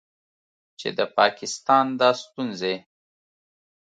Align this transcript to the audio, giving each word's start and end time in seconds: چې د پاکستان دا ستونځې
چې 0.79 0.89
د 0.97 0.99
پاکستان 1.17 1.85
دا 1.99 2.09
ستونځې 2.21 2.75